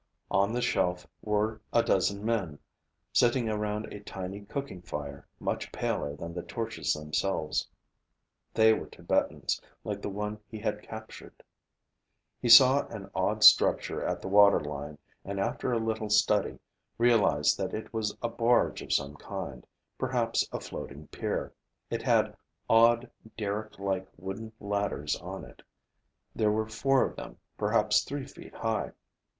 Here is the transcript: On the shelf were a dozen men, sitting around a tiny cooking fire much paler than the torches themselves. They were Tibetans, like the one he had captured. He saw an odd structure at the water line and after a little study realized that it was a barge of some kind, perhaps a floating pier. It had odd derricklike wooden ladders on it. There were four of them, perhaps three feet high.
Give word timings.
On 0.31 0.51
the 0.51 0.63
shelf 0.63 1.05
were 1.21 1.61
a 1.71 1.83
dozen 1.83 2.25
men, 2.25 2.57
sitting 3.13 3.47
around 3.47 3.85
a 3.93 3.99
tiny 3.99 4.39
cooking 4.41 4.81
fire 4.81 5.27
much 5.39 5.71
paler 5.71 6.15
than 6.15 6.33
the 6.33 6.41
torches 6.41 6.91
themselves. 6.93 7.67
They 8.51 8.73
were 8.73 8.87
Tibetans, 8.87 9.61
like 9.83 10.01
the 10.01 10.09
one 10.09 10.39
he 10.47 10.57
had 10.57 10.81
captured. 10.81 11.43
He 12.41 12.49
saw 12.49 12.87
an 12.87 13.11
odd 13.13 13.43
structure 13.43 14.03
at 14.03 14.23
the 14.23 14.27
water 14.27 14.59
line 14.59 14.97
and 15.23 15.39
after 15.39 15.71
a 15.71 15.77
little 15.77 16.09
study 16.09 16.57
realized 16.97 17.55
that 17.59 17.75
it 17.75 17.93
was 17.93 18.17
a 18.23 18.27
barge 18.27 18.81
of 18.81 18.91
some 18.91 19.15
kind, 19.17 19.67
perhaps 19.99 20.47
a 20.51 20.59
floating 20.59 21.09
pier. 21.09 21.53
It 21.91 22.01
had 22.01 22.35
odd 22.67 23.07
derricklike 23.37 24.07
wooden 24.17 24.51
ladders 24.59 25.15
on 25.17 25.45
it. 25.45 25.61
There 26.35 26.51
were 26.51 26.65
four 26.67 27.05
of 27.05 27.15
them, 27.15 27.37
perhaps 27.59 28.01
three 28.03 28.25
feet 28.25 28.55
high. 28.55 28.93